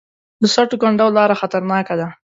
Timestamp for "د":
0.41-0.43